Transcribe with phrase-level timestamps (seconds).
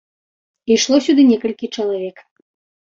[0.77, 2.27] Ішло сюды некалькі чалавек.